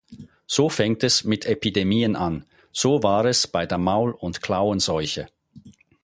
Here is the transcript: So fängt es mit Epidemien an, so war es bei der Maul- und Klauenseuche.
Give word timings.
So 0.47 0.67
fängt 0.67 1.03
es 1.03 1.25
mit 1.25 1.45
Epidemien 1.45 2.15
an, 2.15 2.47
so 2.71 3.03
war 3.03 3.25
es 3.25 3.45
bei 3.45 3.67
der 3.67 3.77
Maul- 3.77 4.15
und 4.15 4.41
Klauenseuche. 4.41 5.27